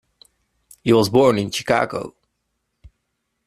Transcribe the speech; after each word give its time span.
He 0.83 0.93
was 0.93 1.09
born 1.09 1.37
in 1.37 1.51
Chicago. 1.51 2.15